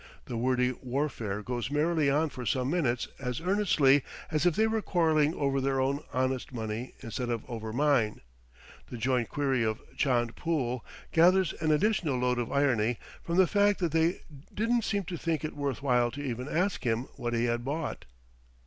The 0.25 0.35
wordy 0.35 0.71
warfare 0.71 1.43
goes 1.43 1.69
merrily 1.69 2.09
on 2.09 2.29
for 2.29 2.43
some 2.43 2.71
minutes 2.71 3.07
as 3.19 3.39
earnestly 3.39 4.01
as 4.31 4.47
if 4.47 4.55
they 4.55 4.65
were 4.65 4.81
quarrelling 4.81 5.35
over 5.35 5.61
their 5.61 5.79
own 5.79 5.99
honest 6.11 6.51
money 6.51 6.95
instead 7.01 7.29
of 7.29 7.47
over 7.47 7.71
mine. 7.71 8.21
The 8.89 8.97
joint 8.97 9.29
query 9.29 9.61
of 9.63 9.79
"chand 9.95 10.35
pool?" 10.35 10.83
gathers 11.11 11.53
an 11.61 11.69
additional 11.69 12.17
load 12.17 12.39
of 12.39 12.51
irony 12.51 12.97
from 13.21 13.37
the 13.37 13.45
fact 13.45 13.77
that 13.77 13.91
they 13.91 14.21
didn't 14.51 14.85
seem 14.85 15.03
to 15.03 15.17
think 15.17 15.45
it 15.45 15.55
worth 15.55 15.83
while 15.83 16.09
to 16.09 16.21
even 16.23 16.49
ask 16.49 16.83
him 16.83 17.03
what 17.15 17.35
he 17.35 17.45
had 17.45 17.63
bought. 17.63 18.05